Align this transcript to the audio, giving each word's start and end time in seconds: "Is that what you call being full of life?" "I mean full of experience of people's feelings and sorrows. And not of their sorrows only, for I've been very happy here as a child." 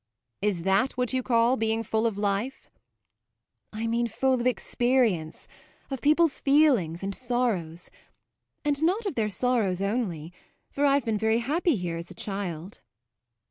"Is 0.41 0.63
that 0.63 0.93
what 0.93 1.13
you 1.13 1.21
call 1.21 1.57
being 1.57 1.83
full 1.83 2.07
of 2.07 2.17
life?" 2.17 2.71
"I 3.71 3.85
mean 3.85 4.07
full 4.07 4.33
of 4.33 4.47
experience 4.47 5.47
of 5.91 6.01
people's 6.01 6.39
feelings 6.39 7.03
and 7.03 7.13
sorrows. 7.13 7.91
And 8.65 8.81
not 8.81 9.05
of 9.05 9.13
their 9.13 9.29
sorrows 9.29 9.79
only, 9.79 10.33
for 10.71 10.85
I've 10.87 11.05
been 11.05 11.19
very 11.19 11.37
happy 11.37 11.75
here 11.75 11.97
as 11.97 12.09
a 12.09 12.15
child." 12.15 12.81